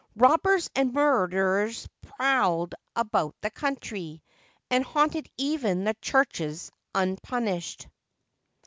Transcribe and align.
Robbers 0.15 0.67
and 0.73 0.93
murderers 0.95 1.87
prowled 2.01 2.73
about 2.95 3.35
the 3.41 3.51
country, 3.51 4.23
and 4.71 4.83
haunted 4.83 5.29
even 5.37 5.83
the 5.83 5.93
churches 6.01 6.71
unpunished. 6.95 7.87